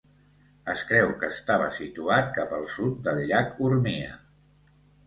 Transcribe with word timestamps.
Es 0.73 0.81
creu 0.91 1.11
que 1.23 1.29
estava 1.35 1.67
situat 1.81 2.35
cap 2.41 2.57
al 2.61 2.67
sud 2.79 2.99
del 3.11 3.25
Llac 3.35 3.57
Urmia. 3.69 4.21